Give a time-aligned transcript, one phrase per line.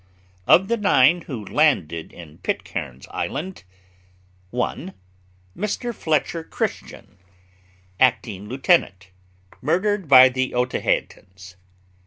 [0.47, 3.65] Of the nine who landed on Pitcairn's Island:
[4.49, 4.95] 1.
[5.55, 5.93] Mr.
[5.93, 7.19] FLETCHER CHRISTIAN,
[7.99, 9.11] acting lieut.}
[9.61, 11.55] murdered by the Otaheitans.